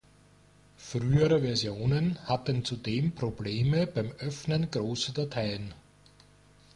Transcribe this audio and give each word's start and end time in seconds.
Frühere 0.77 1.41
Versionen 1.41 2.17
hatten 2.25 2.65
zudem 2.65 3.11
Probleme 3.11 3.85
beim 3.85 4.09
Öffnen 4.17 4.71
großer 4.71 5.13
Dateien. 5.13 5.75